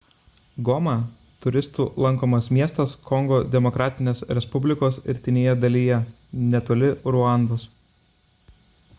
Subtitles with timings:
[0.67, 0.93] goma–
[1.45, 5.99] turistų lankomas miestas kongo demokratinės respublikos rytinėje dalyje
[6.55, 7.67] netoli ruandos